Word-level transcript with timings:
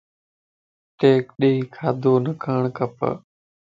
ٽيڪ 0.99 1.25
ڏيئ 1.39 1.59
کاڌو 1.75 2.13
نھ 2.23 2.33
کاڻ 2.43 2.61
کپا 2.75 3.09